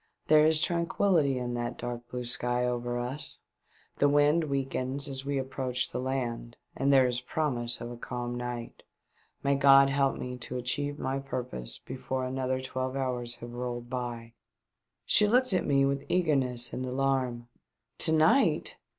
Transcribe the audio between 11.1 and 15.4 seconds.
purpose before another twelve hours have rolled by." She